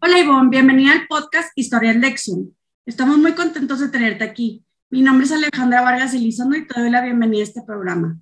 Hola 0.00 0.18
Ivonne, 0.18 0.50
bienvenida 0.50 0.92
al 0.92 1.06
podcast 1.06 1.50
Historia 1.56 1.92
Lexium. 1.94 2.50
Estamos 2.86 3.18
muy 3.18 3.32
contentos 3.32 3.80
de 3.80 3.88
tenerte 3.88 4.24
aquí. 4.24 4.64
Mi 4.90 5.00
nombre 5.00 5.26
es 5.26 5.32
Alejandra 5.32 5.82
Vargas 5.82 6.14
Elizondo 6.14 6.56
y 6.56 6.66
te 6.66 6.78
doy 6.78 6.90
la 6.90 7.02
bienvenida 7.02 7.40
a 7.40 7.44
este 7.44 7.62
programa. 7.62 8.20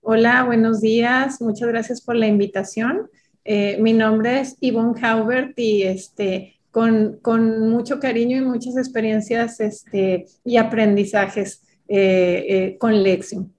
Hola, 0.00 0.44
buenos 0.44 0.80
días. 0.80 1.40
Muchas 1.40 1.68
gracias 1.68 2.00
por 2.00 2.16
la 2.16 2.26
invitación. 2.26 3.10
Eh, 3.44 3.78
mi 3.80 3.92
nombre 3.92 4.40
es 4.40 4.56
Ivonne 4.60 5.00
Haubert 5.02 5.58
y 5.58 5.82
este, 5.82 6.60
con, 6.70 7.18
con, 7.20 7.68
mucho 7.68 8.00
cariño 8.00 8.36
y 8.36 8.40
muchas 8.40 8.76
experiencias 8.76 9.60
este, 9.60 10.26
y 10.44 10.56
aprendizajes 10.56 11.62
eh, 11.88 12.46
eh, 12.48 12.78
con 12.78 13.02
Lexium. 13.02 13.50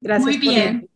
Gracias. 0.00 0.26
Muy 0.26 0.38
bien. 0.38 0.88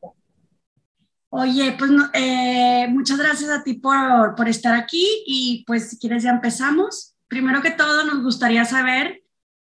Oye, 1.32 1.76
pues 1.78 1.92
eh, 2.12 2.88
muchas 2.90 3.16
gracias 3.16 3.50
a 3.50 3.62
ti 3.62 3.74
por, 3.74 4.34
por, 4.34 4.48
estar 4.48 4.74
aquí 4.74 5.06
y 5.26 5.62
pues 5.64 5.90
si 5.90 5.98
quieres 5.98 6.24
ya 6.24 6.30
empezamos. 6.30 7.14
Primero 7.28 7.62
que 7.62 7.70
todo, 7.70 8.04
nos 8.04 8.24
gustaría 8.24 8.64
saber 8.64 9.22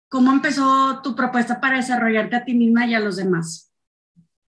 cómo 0.09 0.30
empezó 0.30 1.01
tu 1.02 1.16
propuesta 1.16 1.60
para 1.60 1.79
desarrollarte 1.79 2.37
a 2.37 2.45
ti 2.45 2.55
misma 2.55 2.87
y 2.87 2.95
a 2.95 3.01
los 3.01 3.16
demás. 3.16 3.73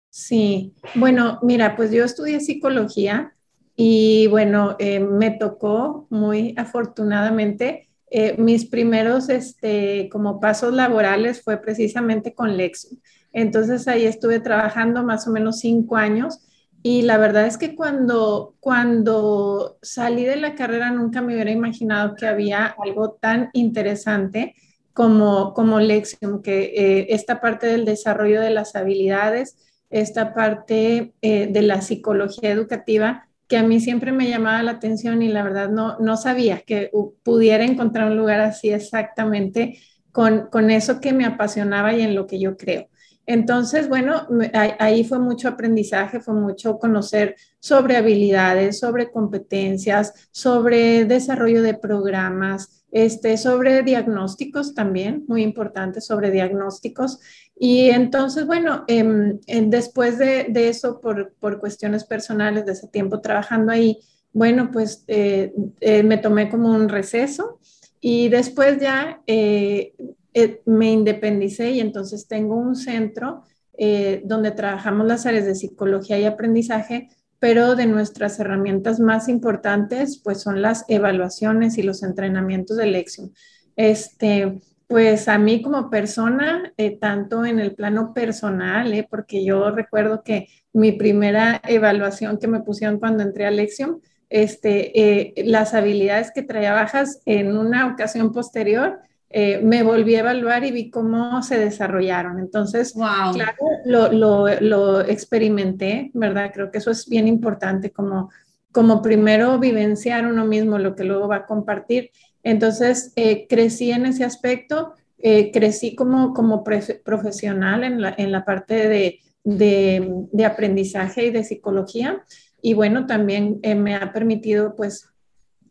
Sí, 0.08 0.72
bueno, 0.94 1.40
mira, 1.42 1.74
pues 1.74 1.90
yo 1.90 2.04
estudié 2.04 2.38
psicología 2.38 3.34
y 3.74 4.28
bueno, 4.28 4.76
eh, 4.78 5.00
me 5.00 5.32
tocó 5.32 6.06
muy 6.10 6.54
afortunadamente. 6.56 7.88
Eh, 8.12 8.36
mis 8.38 8.66
primeros 8.66 9.28
este, 9.30 10.08
como 10.12 10.38
pasos 10.38 10.72
laborales 10.72 11.42
fue 11.42 11.56
precisamente 11.56 12.34
con 12.34 12.56
Lexi. 12.56 13.00
Entonces 13.32 13.88
ahí 13.88 14.06
estuve 14.06 14.38
trabajando 14.38 15.02
más 15.02 15.26
o 15.26 15.32
menos 15.32 15.58
cinco 15.58 15.96
años 15.96 16.46
y 16.82 17.02
la 17.02 17.18
verdad 17.18 17.46
es 17.46 17.58
que 17.58 17.74
cuando, 17.74 18.56
cuando 18.60 19.78
salí 19.82 20.24
de 20.24 20.36
la 20.36 20.54
carrera 20.54 20.90
nunca 20.90 21.20
me 21.20 21.34
hubiera 21.34 21.50
imaginado 21.50 22.14
que 22.14 22.26
había 22.26 22.74
algo 22.82 23.12
tan 23.20 23.50
interesante 23.52 24.54
como, 24.94 25.52
como 25.52 25.78
Lexium, 25.78 26.42
que 26.42 26.72
eh, 26.74 27.06
esta 27.10 27.40
parte 27.40 27.66
del 27.66 27.84
desarrollo 27.84 28.40
de 28.40 28.50
las 28.50 28.76
habilidades, 28.76 29.56
esta 29.90 30.32
parte 30.34 31.12
eh, 31.20 31.48
de 31.48 31.62
la 31.62 31.82
psicología 31.82 32.50
educativa, 32.50 33.28
que 33.46 33.58
a 33.58 33.62
mí 33.62 33.80
siempre 33.80 34.12
me 34.12 34.28
llamaba 34.28 34.62
la 34.62 34.72
atención 34.72 35.22
y 35.22 35.28
la 35.28 35.42
verdad 35.42 35.68
no, 35.68 35.98
no 35.98 36.16
sabía 36.16 36.60
que 36.60 36.90
pudiera 37.22 37.64
encontrar 37.64 38.10
un 38.10 38.16
lugar 38.16 38.40
así 38.40 38.70
exactamente 38.70 39.78
con, 40.12 40.48
con 40.50 40.70
eso 40.70 41.00
que 41.00 41.12
me 41.12 41.26
apasionaba 41.26 41.92
y 41.92 42.02
en 42.02 42.14
lo 42.14 42.26
que 42.26 42.40
yo 42.40 42.56
creo. 42.56 42.88
Entonces, 43.26 43.88
bueno, 43.88 44.26
ahí 44.52 45.04
fue 45.04 45.18
mucho 45.18 45.48
aprendizaje, 45.48 46.20
fue 46.20 46.34
mucho 46.34 46.78
conocer 46.78 47.36
sobre 47.60 47.96
habilidades, 47.96 48.78
sobre 48.80 49.10
competencias, 49.10 50.28
sobre 50.32 51.04
desarrollo 51.04 51.62
de 51.62 51.74
programas, 51.74 52.80
este, 52.92 53.36
sobre 53.36 53.82
diagnósticos 53.82 54.74
también, 54.74 55.24
muy 55.28 55.42
importante, 55.42 56.00
sobre 56.00 56.30
diagnósticos. 56.30 57.20
Y 57.56 57.90
entonces, 57.90 58.46
bueno, 58.46 58.84
em, 58.88 59.38
después 59.66 60.18
de, 60.18 60.50
eso, 60.68 61.00
por, 61.00 61.34
cuestiones 61.60 62.04
personales 62.04 62.66
de 62.66 62.72
ese 62.72 62.88
tiempo 62.88 63.20
trabajando 63.20 63.70
ahí, 63.70 63.98
bueno, 64.32 64.70
pues 64.72 65.04
eh, 65.08 65.52
eh, 65.80 66.02
me 66.02 66.18
tomé 66.18 66.48
como 66.48 66.70
un 66.70 66.88
receso 66.88 67.60
y 68.00 68.28
después 68.28 68.80
ya 68.80 69.22
eh, 69.26 69.92
eh, 70.32 70.62
me 70.64 70.92
independicé 70.92 71.70
y 71.70 71.80
entonces 71.80 72.28
tengo 72.28 72.56
un 72.56 72.76
centro 72.76 73.42
eh, 73.76 74.22
donde 74.24 74.52
trabajamos 74.52 75.06
las 75.06 75.26
áreas 75.26 75.44
de 75.44 75.56
psicología 75.56 76.18
y 76.18 76.24
aprendizaje, 76.24 77.08
pero 77.40 77.74
de 77.74 77.86
nuestras 77.86 78.38
herramientas 78.38 79.00
más 79.00 79.28
importantes, 79.28 80.20
pues 80.22 80.40
son 80.40 80.62
las 80.62 80.84
evaluaciones 80.88 81.78
y 81.78 81.82
los 81.82 82.02
entrenamientos 82.02 82.76
de 82.76 82.86
lección. 82.86 83.32
Este, 83.74 84.60
pues 84.86 85.26
a 85.26 85.38
mí 85.38 85.62
como 85.62 85.90
persona, 85.90 86.72
eh, 86.76 86.96
tanto 86.96 87.44
en 87.44 87.58
el 87.58 87.74
plano 87.74 88.12
personal, 88.14 89.06
porque 89.10 89.44
yo 89.44 89.70
recuerdo 89.70 90.22
que 90.22 90.48
mi 90.72 90.92
primera 90.92 91.60
evaluación 91.66 92.38
que 92.38 92.46
me 92.46 92.60
pusieron 92.60 93.00
cuando 93.00 93.22
entré 93.24 93.46
a 93.46 93.50
lección, 93.50 94.00
este, 94.28 95.32
las 95.44 95.74
habilidades 95.74 96.30
que 96.32 96.42
traía 96.42 96.72
bajas 96.72 97.20
en 97.24 97.56
una 97.56 97.88
ocasión 97.88 98.32
posterior, 98.32 99.00
eh, 99.32 99.60
me 99.62 99.84
volví 99.84 100.16
a 100.16 100.20
evaluar 100.20 100.64
y 100.64 100.72
vi 100.72 100.90
cómo 100.90 101.40
se 101.44 101.56
desarrollaron. 101.56 102.40
Entonces, 102.40 102.92
claro, 102.92 104.48
lo, 104.60 105.00
experimenté, 105.02 106.10
¿verdad? 106.14 106.50
Creo 106.52 106.72
que 106.72 106.78
eso 106.78 106.90
es 106.90 107.08
bien 107.08 107.28
importante, 107.28 107.92
como, 107.92 108.30
como 108.72 109.00
primero 109.00 109.60
vivenciar 109.60 110.26
uno 110.26 110.44
mismo 110.46 110.78
lo 110.78 110.96
que 110.96 111.04
luego 111.04 111.28
va 111.28 111.36
a 111.36 111.46
compartir. 111.46 112.10
Entonces, 112.42 113.12
eh, 113.14 113.46
crecí 113.48 113.92
en 113.92 114.06
ese 114.06 114.24
aspecto, 114.24 114.94
eh, 115.18 115.52
crecí 115.52 115.94
como, 115.94 116.34
como 116.34 116.64
profesional 116.64 117.84
en 117.84 118.00
la, 118.00 118.12
en 118.18 118.32
la 118.32 118.44
parte 118.44 118.88
de, 118.88 119.20
de, 119.44 120.12
de, 120.32 120.44
aprendizaje 120.44 121.26
y 121.26 121.30
de 121.30 121.44
psicología. 121.44 122.24
Y 122.60 122.74
bueno, 122.74 123.06
también 123.06 123.60
me 123.76 123.94
ha 123.94 124.12
permitido, 124.12 124.74
pues, 124.74 125.08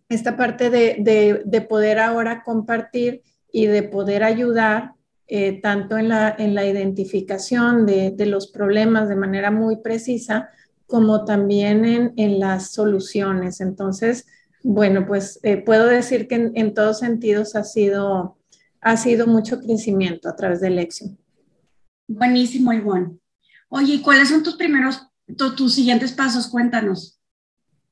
esta 0.07 0.37
parte 0.37 0.69
de, 0.69 0.95
de, 0.99 1.41
de 1.45 1.61
poder 1.61 1.99
ahora 1.99 2.41
compartir 2.43 3.21
y 3.51 3.67
de 3.67 3.83
poder 3.83 4.23
ayudar 4.23 4.93
eh, 5.27 5.61
tanto 5.61 5.97
en 5.97 6.09
la, 6.09 6.35
en 6.37 6.55
la 6.55 6.65
identificación 6.65 7.85
de, 7.85 8.11
de, 8.11 8.25
los 8.25 8.47
problemas 8.47 9.09
de 9.09 9.15
manera 9.15 9.51
muy 9.51 9.77
precisa, 9.77 10.49
como 10.87 11.23
también 11.23 11.85
en, 11.85 12.13
en 12.17 12.39
las 12.39 12.71
soluciones. 12.71 13.61
Entonces, 13.61 14.25
bueno, 14.63 15.05
pues 15.05 15.39
eh, 15.43 15.57
puedo 15.57 15.85
decir 15.85 16.27
que 16.27 16.35
en, 16.35 16.51
en, 16.55 16.73
todos 16.73 16.99
sentidos 16.99 17.55
ha 17.55 17.63
sido, 17.63 18.37
ha 18.81 18.97
sido 18.97 19.27
mucho 19.27 19.59
crecimiento 19.59 20.27
a 20.27 20.35
través 20.35 20.61
del 20.61 20.79
éxito. 20.79 21.15
Buenísimo, 22.07 22.73
Ivonne. 22.73 23.19
Oye, 23.69 24.01
¿cuáles 24.01 24.29
son 24.29 24.41
tus 24.41 24.55
primeros, 24.55 25.07
tus 25.55 25.75
siguientes 25.75 26.11
pasos? 26.11 26.47
Cuéntanos. 26.47 27.19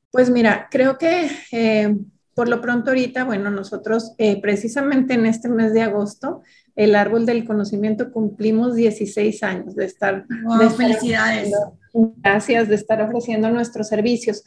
Pues 0.09 0.31
mira, 0.31 0.67
creo 0.71 0.97
que 0.97 1.29
eh, 1.51 1.95
por 2.37 2.49
lo 2.49 2.61
pronto 2.61 2.91
ahorita, 2.91 3.23
bueno, 3.23 3.49
nosotros 3.49 4.13
eh, 4.19 4.39
precisamente 4.39 5.15
en 5.15 5.25
este 5.25 5.49
mes 5.49 5.73
de 5.73 5.81
agosto, 5.81 6.43
el 6.75 6.93
árbol 6.93 7.25
del 7.25 7.45
conocimiento 7.45 8.11
cumplimos 8.11 8.75
16 8.75 9.41
años 9.41 9.75
de 9.75 9.85
estar. 9.85 10.27
de 10.27 10.69
felicidades. 10.69 11.51
Gracias 11.93 12.69
de 12.69 12.75
estar 12.75 13.01
ofreciendo 13.01 13.49
nuestros 13.49 13.87
servicios. 13.87 14.43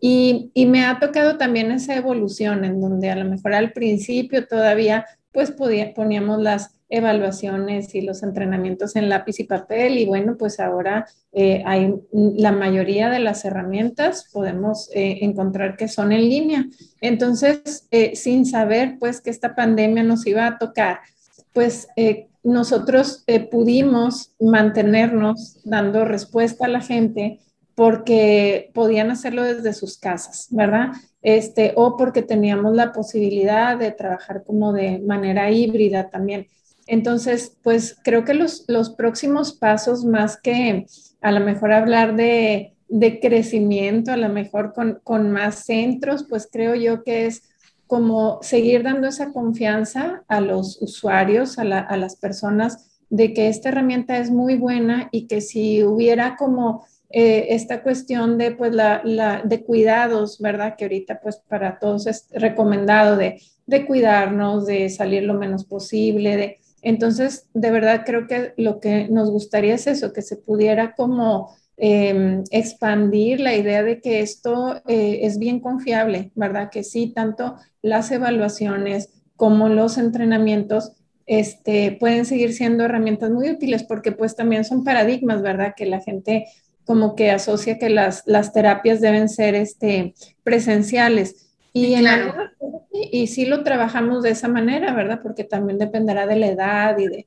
Y, 0.00 0.52
y, 0.54 0.64
me 0.64 0.86
ha 0.86 0.98
tocado 0.98 1.36
también 1.36 1.70
esa 1.70 1.94
evolución 1.94 2.64
en 2.64 2.80
donde 2.80 3.10
a 3.10 3.16
lo 3.16 3.26
mejor 3.26 3.52
al 3.52 3.74
principio 3.74 4.46
todavía 4.46 5.04
pues 5.30 5.50
podía, 5.50 5.92
poníamos 5.92 6.40
las 6.40 6.70
evaluaciones 6.96 7.94
y 7.94 8.02
los 8.02 8.22
entrenamientos 8.22 8.96
en 8.96 9.08
lápiz 9.08 9.40
y 9.40 9.44
papel 9.44 9.98
y 9.98 10.06
bueno, 10.06 10.36
pues 10.36 10.60
ahora 10.60 11.06
eh, 11.32 11.62
hay 11.66 11.94
la 12.12 12.52
mayoría 12.52 13.10
de 13.10 13.18
las 13.18 13.44
herramientas 13.44 14.28
podemos 14.32 14.90
eh, 14.94 15.18
encontrar 15.22 15.76
que 15.76 15.88
son 15.88 16.12
en 16.12 16.28
línea. 16.28 16.66
Entonces, 17.00 17.86
eh, 17.90 18.16
sin 18.16 18.46
saber 18.46 18.96
pues 18.98 19.20
que 19.20 19.30
esta 19.30 19.54
pandemia 19.54 20.02
nos 20.02 20.26
iba 20.26 20.46
a 20.46 20.58
tocar, 20.58 21.00
pues 21.52 21.88
nosotros 22.42 23.24
pudimos 23.50 24.32
mantenernos 24.40 25.60
dando 25.64 26.04
respuesta 26.04 26.66
a 26.66 26.68
la 26.68 26.80
gente 26.80 27.40
porque 27.74 28.70
podían 28.72 29.10
hacerlo 29.10 29.42
desde 29.42 29.72
sus 29.72 29.98
casas, 29.98 30.48
¿verdad? 30.50 30.92
Este, 31.22 31.72
o 31.76 31.96
porque 31.96 32.22
teníamos 32.22 32.74
la 32.74 32.92
posibilidad 32.92 33.76
de 33.76 33.90
trabajar 33.90 34.44
como 34.44 34.72
de 34.72 35.00
manera 35.00 35.50
híbrida 35.50 36.10
también. 36.10 36.46
Entonces, 36.86 37.56
pues 37.62 37.96
creo 38.02 38.24
que 38.24 38.34
los, 38.34 38.64
próximos 38.96 39.52
pasos, 39.54 40.04
más 40.04 40.36
que 40.40 40.86
a 41.20 41.32
lo 41.32 41.40
mejor 41.40 41.72
hablar 41.72 42.14
de, 42.14 42.72
crecimiento, 43.20 44.12
a 44.12 44.16
lo 44.16 44.28
mejor 44.28 44.74
con, 45.02 45.30
más 45.30 45.64
centros, 45.64 46.26
pues 46.28 46.48
creo 46.50 46.74
yo 46.74 47.02
que 47.02 47.26
es 47.26 47.42
como 47.86 48.38
seguir 48.42 48.82
dando 48.82 49.08
esa 49.08 49.32
confianza 49.32 50.24
a 50.28 50.40
los 50.40 50.80
usuarios, 50.80 51.58
a, 51.58 51.64
las 51.64 52.16
personas, 52.16 52.90
de 53.08 53.32
que 53.32 53.48
esta 53.48 53.68
herramienta 53.68 54.18
es 54.18 54.30
muy 54.30 54.56
buena 54.56 55.08
y 55.12 55.26
que 55.26 55.40
si 55.40 55.84
hubiera 55.84 56.36
como 56.36 56.84
eh, 57.10 57.46
esta 57.50 57.82
cuestión 57.82 58.38
de, 58.38 58.50
pues, 58.52 58.74
la, 58.74 59.42
de 59.44 59.64
cuidados, 59.64 60.38
¿verdad? 60.40 60.74
Que 60.76 60.84
ahorita, 60.84 61.20
pues, 61.20 61.36
para 61.36 61.78
todos 61.78 62.06
es 62.06 62.26
recomendado 62.32 63.16
de, 63.16 63.40
de 63.66 63.86
cuidarnos, 63.86 64.66
de 64.66 64.88
salir 64.90 65.22
lo 65.22 65.34
menos 65.34 65.64
posible, 65.64 66.36
de 66.36 66.58
entonces, 66.84 67.48
de 67.54 67.70
verdad 67.70 68.02
creo 68.06 68.26
que 68.26 68.54
lo 68.56 68.80
que 68.80 69.08
nos 69.08 69.30
gustaría 69.30 69.74
es 69.74 69.86
eso, 69.86 70.12
que 70.12 70.22
se 70.22 70.36
pudiera 70.36 70.94
como 70.94 71.54
em, 71.76 72.44
expandir 72.50 73.40
la 73.40 73.54
idea 73.54 73.82
de 73.82 74.00
que 74.00 74.20
esto 74.20 74.82
eh, 74.86 75.20
es 75.22 75.38
bien 75.38 75.60
confiable, 75.60 76.30
¿verdad? 76.34 76.70
Que 76.70 76.84
sí, 76.84 77.12
tanto 77.14 77.56
las 77.82 78.10
evaluaciones 78.10 79.10
como 79.36 79.68
los 79.68 79.98
entrenamientos 79.98 80.92
este, 81.26 81.96
pueden 81.98 82.26
seguir 82.26 82.52
siendo 82.52 82.84
herramientas 82.84 83.30
muy 83.30 83.50
útiles 83.50 83.82
porque 83.82 84.12
pues 84.12 84.36
también 84.36 84.64
son 84.64 84.84
paradigmas, 84.84 85.42
¿verdad? 85.42 85.74
Que 85.76 85.86
la 85.86 86.00
gente 86.00 86.46
como 86.84 87.14
que 87.14 87.30
asocia 87.30 87.78
que 87.78 87.88
las, 87.88 88.22
las 88.26 88.52
terapias 88.52 89.00
deben 89.00 89.28
ser 89.28 89.54
este, 89.54 90.14
presenciales 90.42 91.50
Y, 91.72 91.96
y 92.94 93.26
sí 93.26 93.44
lo 93.44 93.64
trabajamos 93.64 94.22
de 94.22 94.30
esa 94.30 94.48
manera, 94.48 94.94
¿verdad? 94.94 95.20
Porque 95.22 95.42
también 95.42 95.78
dependerá 95.78 96.26
de 96.26 96.36
la 96.36 96.46
edad 96.46 96.98
y 96.98 97.08
de, 97.08 97.26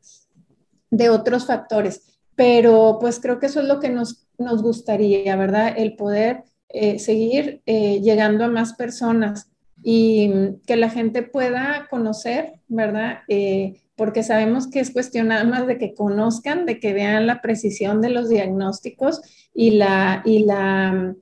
de 0.90 1.10
otros 1.10 1.46
factores. 1.46 2.20
Pero 2.36 2.98
pues 3.00 3.20
creo 3.20 3.40
que 3.40 3.48
eso 3.48 3.62
es 3.62 3.68
lo 3.68 3.80
que 3.80 3.90
nos, 3.90 4.28
nos 4.38 4.62
gustaría, 4.62 5.36
¿verdad? 5.36 5.74
El 5.76 5.96
poder 5.96 6.44
eh, 6.70 7.00
seguir 7.00 7.62
eh, 7.66 8.00
llegando 8.02 8.46
a 8.46 8.50
más 8.50 8.74
personas 8.74 9.50
y 9.84 10.32
que 10.66 10.76
la 10.76 10.90
gente 10.90 11.24
pueda 11.24 11.88
conocer, 11.90 12.62
¿verdad? 12.68 13.20
Eh, 13.28 13.82
porque 13.96 14.22
sabemos 14.22 14.68
que 14.68 14.80
es 14.80 14.92
cuestión 14.92 15.30
nada 15.30 15.44
más 15.44 15.66
de 15.66 15.78
que 15.78 15.94
conozcan, 15.94 16.66
de 16.66 16.80
que 16.80 16.94
vean 16.94 17.26
la 17.26 17.42
precisión 17.42 18.02
de 18.02 18.10
los 18.10 18.30
diagnósticos 18.30 19.22
y, 19.54 19.72
la, 19.72 20.22
y 20.24 20.46
la 20.46 21.16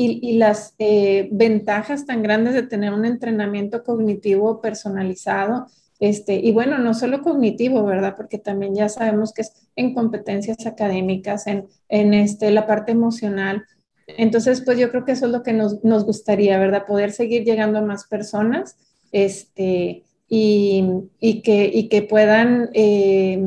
y, 0.00 0.38
las 0.38 0.76
eh, 0.78 1.28
ventajas 1.32 2.06
tan 2.06 2.22
grandes 2.22 2.54
de 2.54 2.62
tener 2.62 2.92
un 2.92 3.04
entrenamiento 3.04 3.82
cognitivo 3.82 4.60
personalizado. 4.60 5.66
Este, 5.98 6.36
y 6.36 6.52
bueno, 6.52 6.78
no 6.78 6.94
solo 6.94 7.20
cognitivo, 7.20 7.82
¿verdad? 7.82 8.14
Porque 8.16 8.38
también 8.38 8.76
ya 8.76 8.88
sabemos 8.88 9.32
que 9.32 9.42
es 9.42 9.52
en 9.74 9.94
competencias 9.94 10.64
académicas, 10.66 11.48
en, 11.48 11.66
en 11.88 12.14
este, 12.14 12.52
la 12.52 12.64
parte 12.64 12.92
emocional. 12.92 13.64
Entonces, 14.06 14.62
pues 14.64 14.78
yo 14.78 14.88
creo 14.90 15.04
que 15.04 15.12
eso 15.12 15.26
es 15.26 15.32
lo 15.32 15.42
que 15.42 15.52
nos, 15.52 15.82
nos 15.82 16.04
gustaría, 16.04 16.58
¿verdad? 16.58 16.86
Poder 16.86 17.10
seguir 17.10 17.42
llegando 17.44 17.80
a 17.80 17.82
más 17.82 18.06
personas 18.06 18.76
este, 19.10 20.04
y, 20.28 20.84
y, 21.18 21.42
que, 21.42 21.68
y 21.74 21.88
que 21.88 22.02
puedan 22.02 22.70
eh, 22.72 23.42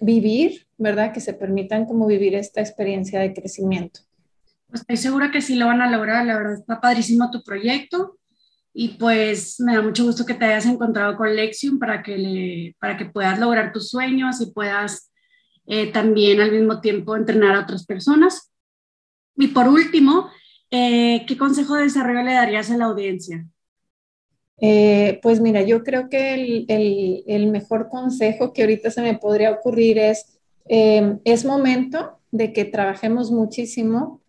vivir, 0.00 0.66
¿verdad? 0.78 1.12
Que 1.12 1.20
se 1.20 1.32
permitan 1.32 1.86
como 1.86 2.08
vivir 2.08 2.34
esta 2.34 2.60
experiencia 2.60 3.20
de 3.20 3.32
crecimiento. 3.32 4.00
Estoy 4.72 4.96
segura 4.96 5.30
que 5.30 5.42
sí 5.42 5.56
lo 5.56 5.66
van 5.66 5.82
a 5.82 5.90
lograr, 5.90 6.24
la 6.24 6.36
verdad 6.36 6.54
está 6.54 6.80
padrísimo 6.80 7.30
tu 7.30 7.42
proyecto 7.42 8.18
y 8.72 8.88
pues 8.90 9.60
me 9.60 9.74
da 9.74 9.82
mucho 9.82 10.04
gusto 10.04 10.24
que 10.24 10.32
te 10.32 10.46
hayas 10.46 10.64
encontrado 10.64 11.16
con 11.16 11.34
Lexium 11.34 11.78
para 11.78 12.02
que, 12.02 12.16
le, 12.16 12.76
para 12.80 12.96
que 12.96 13.04
puedas 13.04 13.38
lograr 13.38 13.72
tus 13.72 13.90
sueños 13.90 14.40
y 14.40 14.50
puedas 14.50 15.12
eh, 15.66 15.92
también 15.92 16.40
al 16.40 16.52
mismo 16.52 16.80
tiempo 16.80 17.16
entrenar 17.16 17.54
a 17.54 17.60
otras 17.60 17.84
personas. 17.84 18.50
Y 19.36 19.48
por 19.48 19.68
último, 19.68 20.30
eh, 20.70 21.24
¿qué 21.26 21.36
consejo 21.36 21.74
de 21.74 21.84
desarrollo 21.84 22.22
le 22.22 22.32
darías 22.32 22.70
a 22.70 22.78
la 22.78 22.86
audiencia? 22.86 23.46
Eh, 24.58 25.18
pues 25.22 25.40
mira, 25.40 25.60
yo 25.62 25.82
creo 25.82 26.08
que 26.08 26.34
el, 26.34 26.64
el, 26.68 27.24
el, 27.26 27.50
mejor 27.50 27.88
consejo 27.90 28.52
que 28.52 28.62
ahorita 28.62 28.90
se 28.90 29.02
me 29.02 29.18
podría 29.18 29.50
ocurrir 29.50 29.98
es, 29.98 30.38
es 30.66 31.44
momento 31.44 32.20
de 32.30 32.52
que 32.52 32.64
trabajemos 32.64 33.32
muchísimo 33.32 34.21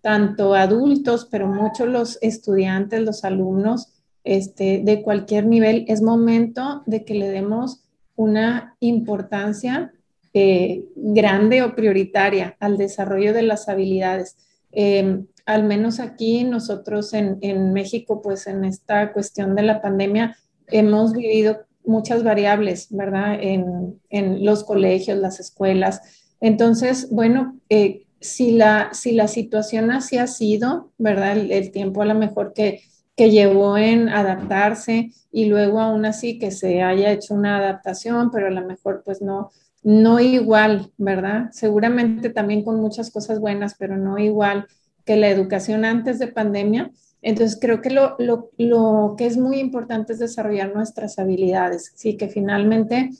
tanto 0.00 0.54
adultos, 0.54 1.28
pero 1.30 1.46
muchos 1.46 1.88
los 1.88 2.18
estudiantes, 2.22 3.00
los 3.02 3.24
alumnos 3.24 3.92
este, 4.24 4.82
de 4.84 5.02
cualquier 5.02 5.46
nivel, 5.46 5.84
es 5.88 6.02
momento 6.02 6.82
de 6.86 7.04
que 7.04 7.14
le 7.14 7.28
demos 7.28 7.82
una 8.16 8.76
importancia 8.80 9.92
eh, 10.32 10.84
grande 10.94 11.62
o 11.62 11.74
prioritaria 11.74 12.56
al 12.60 12.76
desarrollo 12.76 13.32
de 13.32 13.42
las 13.42 13.68
habilidades. 13.68 14.36
Em, 14.72 15.26
al 15.46 15.64
menos 15.64 15.98
aquí 15.98 16.44
nosotros 16.44 17.14
en, 17.14 17.38
en, 17.40 17.72
México, 17.72 18.22
pues 18.22 18.46
en 18.46 18.64
esta 18.64 19.12
cuestión 19.12 19.56
de 19.56 19.62
la 19.62 19.82
pandemia, 19.82 20.36
hemos 20.68 21.12
vivido 21.12 21.66
muchas 21.84 22.22
variables, 22.22 22.88
¿verdad? 22.90 23.38
En, 23.40 24.00
en 24.10 24.44
los 24.44 24.64
colegios, 24.64 25.18
las 25.18 25.40
escuelas. 25.40 26.00
Entonces, 26.40 27.08
bueno, 27.10 27.58
eh, 27.68 28.06
si 28.20 28.52
la, 28.52 28.90
si 28.92 29.12
la 29.12 29.28
situación 29.28 29.90
así 29.90 30.18
ha 30.18 30.26
sido, 30.26 30.92
¿verdad? 30.98 31.38
El, 31.38 31.70
tiempo 31.72 32.02
a 32.02 32.06
lo 32.06 32.14
mejor 32.14 32.52
que, 32.52 32.82
que 33.16 33.30
llevó 33.30 33.78
en 33.78 34.08
adaptarse 34.08 35.12
y 35.32 35.46
luego 35.46 35.80
aún 35.80 36.04
así 36.04 36.38
que 36.38 36.50
se 36.50 36.82
haya 36.82 37.10
hecho 37.12 37.34
una 37.34 37.56
adaptación, 37.56 38.30
pero 38.30 38.48
a 38.48 38.50
lo 38.50 38.66
mejor 38.66 39.02
pues 39.04 39.22
no, 39.22 39.50
no 39.82 40.20
igual, 40.20 40.92
¿verdad? 40.98 41.48
Seguramente 41.52 42.28
también 42.28 42.62
con 42.62 42.80
muchas 42.80 43.10
cosas 43.10 43.40
buenas, 43.40 43.74
pero 43.78 43.96
no 43.96 44.18
igual 44.18 44.66
que 45.06 45.16
la 45.16 45.30
educación 45.30 45.84
antes 45.86 46.18
de 46.18 46.28
pandemia. 46.28 46.90
Entonces 47.22 47.58
creo 47.60 47.80
que 47.80 47.90
lo, 47.90 48.16
lo, 48.18 48.50
lo 48.58 49.14
que 49.16 49.26
es 49.26 49.38
muy 49.38 49.58
importante 49.58 50.12
es 50.12 50.18
desarrollar 50.18 50.74
nuestras 50.74 51.18
habilidades, 51.18 51.92
sí, 51.96 52.16
que 52.16 52.28
finalmente 52.28 53.10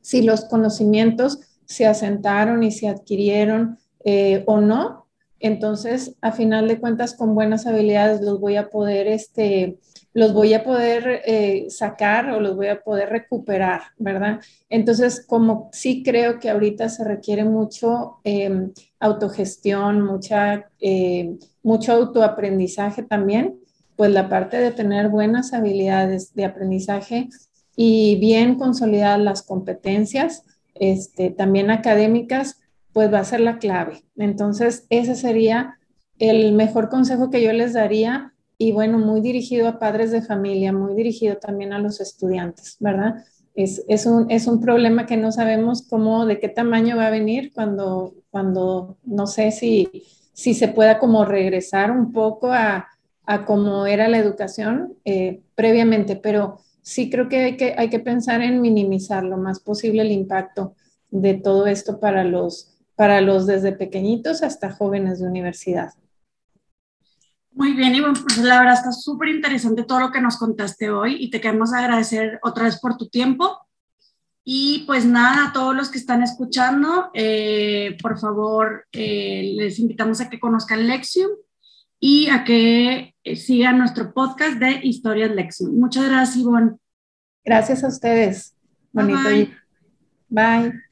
si 0.00 0.22
los 0.22 0.44
conocimientos 0.44 1.40
se 1.64 1.86
asentaron 1.86 2.62
y 2.62 2.72
se 2.72 2.88
adquirieron 2.88 3.78
eh, 4.04 4.44
o 4.46 4.60
no. 4.60 5.06
Entonces, 5.40 6.16
a 6.20 6.32
final 6.32 6.68
de 6.68 6.78
cuentas, 6.78 7.14
con 7.14 7.34
buenas 7.34 7.66
habilidades 7.66 8.20
los 8.20 8.40
voy 8.40 8.56
a 8.56 8.68
poder, 8.68 9.08
este, 9.08 9.78
los 10.12 10.34
voy 10.34 10.52
a 10.52 10.62
poder 10.64 11.22
eh, 11.24 11.66
sacar 11.70 12.30
o 12.30 12.40
los 12.40 12.56
voy 12.56 12.68
a 12.68 12.82
poder 12.82 13.08
recuperar, 13.08 13.80
¿verdad? 13.96 14.40
Entonces, 14.68 15.24
como 15.26 15.70
sí 15.72 16.02
creo 16.02 16.38
que 16.38 16.50
ahorita 16.50 16.90
se 16.90 17.04
requiere 17.04 17.44
mucho 17.44 18.18
em, 18.24 18.72
autogestión, 18.98 20.02
mucha, 20.02 20.68
eh, 20.78 21.38
mucho 21.62 21.92
autoaprendizaje 21.92 23.02
también, 23.02 23.58
pues 23.96 24.10
la 24.10 24.28
parte 24.28 24.58
de 24.58 24.72
tener 24.72 25.08
buenas 25.08 25.54
habilidades 25.54 26.34
de 26.34 26.44
aprendizaje 26.44 27.28
y 27.76 28.16
bien 28.16 28.56
consolidadas 28.56 29.20
las 29.20 29.42
competencias, 29.42 30.44
este, 30.74 31.30
también 31.30 31.70
académicas, 31.70 32.59
pues 32.92 33.12
va 33.12 33.20
a 33.20 33.24
ser 33.24 33.40
la 33.40 33.58
clave. 33.58 34.02
Entonces, 34.16 34.86
ese 34.90 35.14
sería 35.14 35.78
el 36.18 36.52
mejor 36.52 36.88
consejo 36.88 37.30
que 37.30 37.42
yo 37.42 37.52
les 37.52 37.72
daría 37.72 38.34
y 38.58 38.72
bueno, 38.72 38.98
muy 38.98 39.22
dirigido 39.22 39.68
a 39.68 39.78
padres 39.78 40.10
de 40.10 40.20
familia, 40.20 40.72
muy 40.72 40.94
dirigido 40.94 41.36
también 41.36 41.72
a 41.72 41.78
los 41.78 42.00
estudiantes, 42.00 42.76
¿verdad? 42.78 43.24
Es, 43.54 43.82
es, 43.88 44.04
un, 44.04 44.30
es 44.30 44.46
un 44.46 44.60
problema 44.60 45.06
que 45.06 45.16
no 45.16 45.32
sabemos 45.32 45.86
cómo, 45.88 46.26
de 46.26 46.38
qué 46.38 46.48
tamaño 46.48 46.96
va 46.96 47.06
a 47.06 47.10
venir 47.10 47.52
cuando, 47.54 48.14
cuando 48.30 48.98
no 49.04 49.26
sé 49.26 49.50
si, 49.50 49.88
si 50.34 50.52
se 50.52 50.68
pueda 50.68 50.98
como 50.98 51.24
regresar 51.24 51.90
un 51.90 52.12
poco 52.12 52.52
a, 52.52 52.86
a 53.24 53.44
cómo 53.46 53.86
era 53.86 54.08
la 54.08 54.18
educación 54.18 54.94
eh, 55.04 55.40
previamente, 55.54 56.16
pero 56.16 56.58
sí 56.82 57.08
creo 57.08 57.28
que 57.28 57.44
hay, 57.44 57.56
que 57.56 57.74
hay 57.78 57.88
que 57.88 58.00
pensar 58.00 58.42
en 58.42 58.60
minimizar 58.60 59.22
lo 59.24 59.36
más 59.36 59.60
posible 59.60 60.02
el 60.02 60.10
impacto 60.10 60.74
de 61.10 61.34
todo 61.34 61.66
esto 61.66 62.00
para 62.00 62.24
los, 62.24 62.76
para 63.00 63.22
los 63.22 63.46
desde 63.46 63.72
pequeñitos 63.72 64.42
hasta 64.42 64.70
jóvenes 64.70 65.20
de 65.20 65.26
universidad. 65.26 65.94
Muy 67.50 67.72
bien, 67.72 67.94
Ivonne, 67.94 68.20
pues 68.22 68.36
la 68.36 68.58
verdad 68.58 68.74
está 68.74 68.92
súper 68.92 69.30
interesante 69.30 69.84
todo 69.84 70.00
lo 70.00 70.12
que 70.12 70.20
nos 70.20 70.36
contaste 70.36 70.90
hoy 70.90 71.16
y 71.18 71.30
te 71.30 71.40
queremos 71.40 71.72
agradecer 71.72 72.38
otra 72.42 72.64
vez 72.64 72.78
por 72.78 72.98
tu 72.98 73.08
tiempo. 73.08 73.56
Y 74.44 74.84
pues 74.86 75.06
nada, 75.06 75.48
a 75.48 75.52
todos 75.54 75.74
los 75.74 75.88
que 75.88 75.96
están 75.96 76.22
escuchando, 76.22 77.10
eh, 77.14 77.96
por 78.02 78.18
favor, 78.18 78.84
eh, 78.92 79.54
les 79.56 79.78
invitamos 79.78 80.20
a 80.20 80.28
que 80.28 80.38
conozcan 80.38 80.86
Lexium 80.86 81.30
y 81.98 82.28
a 82.28 82.44
que 82.44 83.14
eh, 83.24 83.36
sigan 83.36 83.78
nuestro 83.78 84.12
podcast 84.12 84.58
de 84.58 84.78
Historias 84.82 85.30
Lexium. 85.30 85.74
Muchas 85.74 86.06
gracias, 86.06 86.36
Ivonne. 86.36 86.76
Gracias 87.46 87.82
a 87.82 87.88
ustedes. 87.88 88.54
Bonito. 88.92 89.22
bye. 89.24 89.56
bye. 90.28 90.89